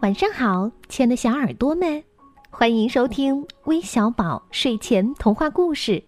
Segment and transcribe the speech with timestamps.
[0.00, 2.02] 晚上好，亲爱的小耳朵们，
[2.50, 6.02] 欢迎收听微小宝睡前童话故事，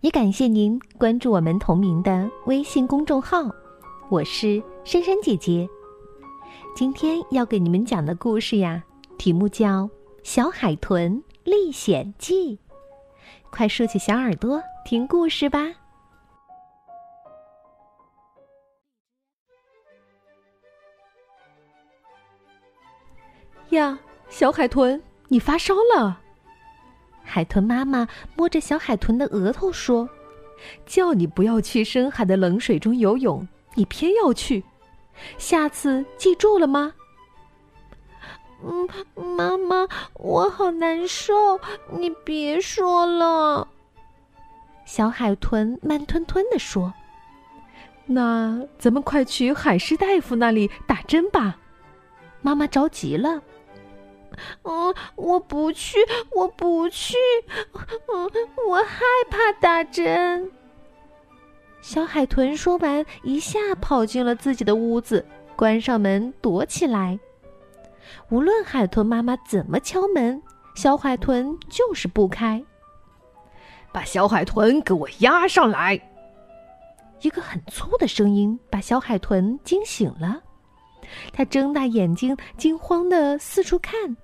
[0.00, 3.48] 也感谢您关注我们同名的微信公众号。
[4.08, 5.68] 我是珊珊姐姐，
[6.74, 8.82] 今天要给你们讲的故事呀，
[9.16, 9.84] 题目叫
[10.24, 12.56] 《小海豚历险记》，
[13.50, 15.79] 快竖起小耳朵听故事吧。
[23.68, 26.20] 呀，小海豚，你发烧了！
[27.22, 30.08] 海豚妈妈摸着小海豚的额头说
[30.84, 34.64] ：“叫你不要去深海的冷水中游泳，你偏要去，
[35.38, 36.92] 下次记住了吗？”
[38.62, 38.88] 嗯，
[39.36, 41.60] 妈妈，我好难受，
[41.92, 43.68] 你别说了。
[44.84, 46.92] 小海豚慢吞吞地说
[48.06, 51.56] ：“那咱们快去海狮大夫那里打针吧。”
[52.42, 53.40] 妈妈着急了。
[54.62, 55.98] 嗯，我不去，
[56.34, 57.16] 我不去，
[57.74, 58.30] 嗯，
[58.68, 60.50] 我害怕打针。
[61.80, 65.24] 小海豚说完，一下跑进了自己的屋子，
[65.56, 67.18] 关上门躲起来。
[68.28, 70.42] 无论海豚妈妈怎么敲门，
[70.74, 72.62] 小海豚就是不开。
[73.92, 76.00] 把小海豚给我押上来！
[77.22, 80.40] 一个很粗的声音把小海豚惊醒了。
[81.32, 84.16] 他睁大眼睛，惊慌的四处看。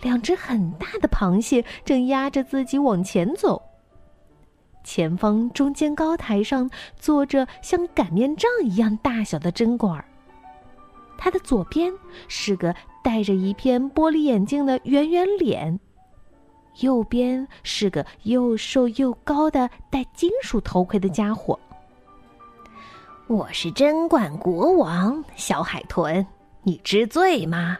[0.00, 3.62] 两只很大的螃蟹正压着自己往前走。
[4.82, 10.04] 前方中间高台上坐着像擀面杖一样大小的针管儿。
[11.16, 11.92] 它的左边
[12.26, 15.78] 是个戴着一片玻璃眼镜的圆圆脸，
[16.80, 21.56] 右边是个又瘦又高的戴金属头盔的家伙。
[23.28, 26.26] 我是针管国王小海豚，
[26.62, 27.78] 你知罪吗？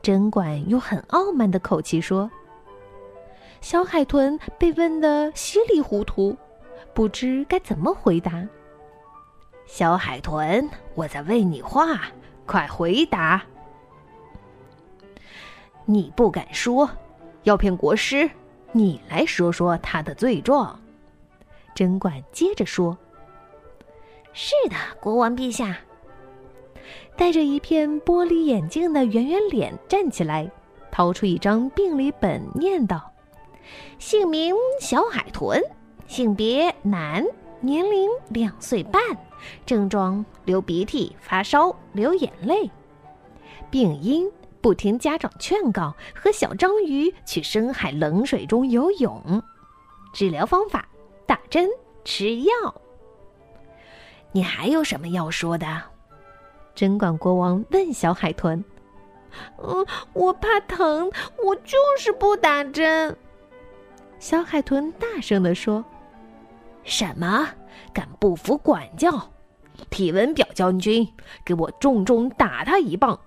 [0.00, 2.30] 针管用很傲慢的口气说
[3.60, 6.34] ：“小海豚被问得稀里糊涂，
[6.94, 8.46] 不知该怎么回答。”
[9.66, 12.00] 小海豚，我在问你话，
[12.46, 13.42] 快回答！
[15.84, 16.88] 你不敢说，
[17.42, 18.30] 要骗国师，
[18.70, 20.78] 你来说说他的罪状。
[21.74, 22.96] 针管接着说
[24.32, 25.78] ：“是的，国王陛下。”
[27.16, 30.48] 戴着一片玻璃眼镜的圆圆脸站起来，
[30.90, 33.12] 掏出一张病历本，念道
[33.98, 35.60] ：“姓名小海豚，
[36.06, 37.24] 性别男，
[37.60, 39.02] 年龄两岁半，
[39.66, 42.70] 症状流鼻涕、发烧、流眼泪，
[43.68, 44.30] 病因
[44.60, 49.42] 不听家长劝告和小章鱼去深海冷水中游泳，
[50.12, 50.88] 治疗方法
[51.26, 51.68] 打针
[52.04, 52.52] 吃药。
[54.38, 55.66] 你还有什么要说的？”
[56.72, 58.64] 针管国王问小海豚
[59.58, 61.10] ：“嗯，我怕疼，
[61.44, 63.16] 我就是不打针。”
[64.20, 65.84] 小海豚大声地说
[66.84, 67.48] ：“什么？
[67.92, 69.28] 敢不服管教？
[69.90, 71.12] 体温表将军，
[71.44, 73.18] 给我重重打他一棒！”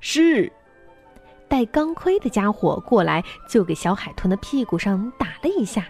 [0.00, 0.52] 是。
[1.48, 5.86] 戴钢盔的家伙过来，就给小海豚的屁股上打了一下。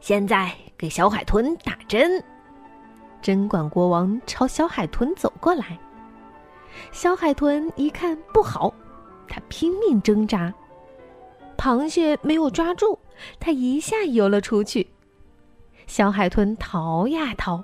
[0.00, 2.22] 现在给小海豚打针。
[3.22, 5.78] 针管国王朝小海豚走过来，
[6.90, 8.72] 小海豚一看不好，
[9.28, 10.52] 他拼命挣扎，
[11.56, 12.98] 螃蟹没有抓住，
[13.38, 14.88] 它一下游了出去。
[15.86, 17.62] 小海豚逃呀逃，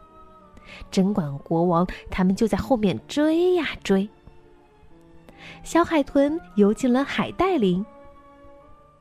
[0.90, 4.08] 针管国王他们就在后面追呀追。
[5.62, 7.84] 小海豚游进了海带林，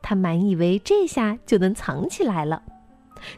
[0.00, 2.62] 他满以为这下就能藏起来了。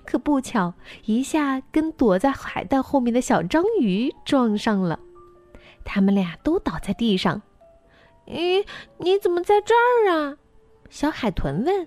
[0.05, 4.99] 可不巧，一下跟躲在海带后面的小章鱼撞上了，
[5.85, 7.43] 他们俩都倒在地上。
[8.27, 8.65] 咦，
[8.99, 10.37] 你怎么在这儿啊？
[10.91, 11.87] 小海豚问。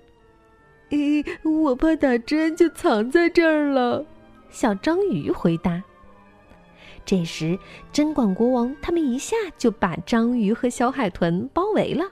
[0.90, 4.06] 咦，我怕打针，就藏在这儿了。
[4.50, 5.82] 小章鱼回答。
[7.06, 7.58] 这时，
[7.92, 12.06] 针管国王他们一下就把章鱼和小海豚包围了。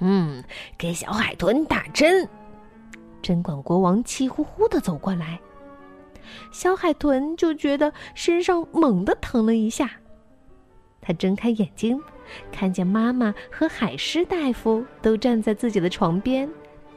[0.00, 0.42] 嗯，
[0.78, 2.28] 给小海豚打针。
[3.22, 5.40] 针管国王气呼呼的走过来，
[6.50, 9.90] 小海豚就觉得身上猛地疼了一下。
[11.00, 12.00] 他睁开眼睛，
[12.52, 16.48] 看见妈妈和海狮大夫都站在自己的床边，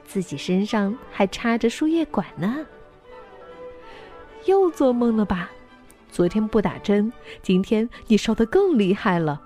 [0.05, 2.65] 自己身上还插着输液管呢。
[4.45, 5.49] 又做梦了吧？
[6.11, 7.11] 昨天不打针，
[7.41, 9.41] 今天你烧得更厉害了，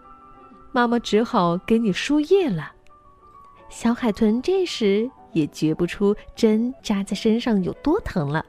[0.72, 2.74] 妈妈只好给你输液了。
[3.70, 5.10] 小海豚这时。
[5.32, 8.46] 也觉不出针扎在身上有多疼了，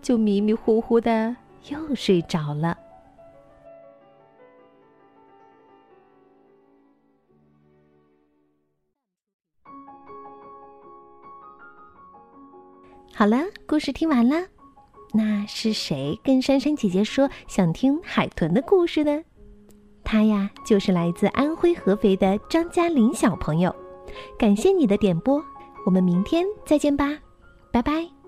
[0.00, 1.36] 就迷迷糊糊的
[1.68, 2.76] 又睡着了。
[13.14, 14.48] 好了，故事听完了，
[15.12, 19.22] 那是谁跟珊珊姐姐说想听海豚的故事呢？
[20.02, 23.72] 他呀，就是来自安徽合肥的张嘉林小朋友。
[24.36, 25.40] 感谢你的点播，
[25.84, 27.18] 我们明天再见吧，
[27.70, 28.21] 拜拜。